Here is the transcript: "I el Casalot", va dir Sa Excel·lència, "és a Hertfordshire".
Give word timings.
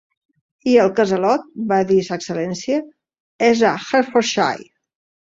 "I 0.69 0.71
el 0.83 0.87
Casalot", 0.99 1.43
va 1.71 1.77
dir 1.91 1.97
Sa 2.07 2.17
Excel·lència, 2.21 2.77
"és 3.49 3.61
a 3.73 3.75
Hertfordshire". 3.83 4.67